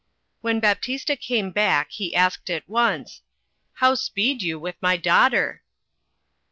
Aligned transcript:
When 0.41 0.59
Baptista 0.59 1.15
came 1.15 1.51
back, 1.51 1.91
he 1.91 2.15
asked 2.15 2.49
at 2.49 2.67
once— 2.67 3.21
"How 3.81 3.93
speed 3.93 4.41
you 4.41 4.57
with 4.59 4.77
my 4.81 4.97
daughter?" 4.97 5.61